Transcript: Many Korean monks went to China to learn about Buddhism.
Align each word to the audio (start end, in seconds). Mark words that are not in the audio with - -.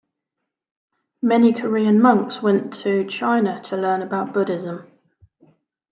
Many 1.21 1.53
Korean 1.53 2.01
monks 2.01 2.41
went 2.41 2.73
to 2.81 3.05
China 3.05 3.61
to 3.65 3.77
learn 3.77 4.01
about 4.01 4.33
Buddhism. 4.33 4.91